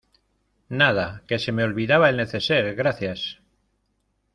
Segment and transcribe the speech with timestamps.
[0.81, 2.73] nada, que se me olvidaba el neceser.
[2.73, 3.37] gracias.